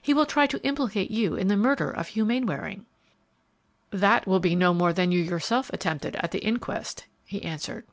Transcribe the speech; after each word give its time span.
He 0.00 0.14
will 0.14 0.24
try 0.24 0.46
to 0.46 0.64
implicate 0.66 1.10
you 1.10 1.34
in 1.34 1.48
the 1.48 1.54
murder 1.58 1.90
of 1.90 2.08
Hugh 2.08 2.24
Mainwaring!" 2.24 2.86
"That 3.90 4.26
will 4.26 4.40
be 4.40 4.56
no 4.56 4.72
more 4.72 4.94
than 4.94 5.12
you 5.12 5.20
yourself 5.20 5.68
attempted 5.70 6.16
at 6.16 6.30
the 6.30 6.42
inquest," 6.42 7.04
he 7.26 7.42
answered. 7.42 7.84